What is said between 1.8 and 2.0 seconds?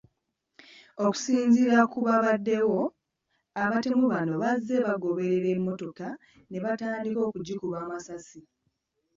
ku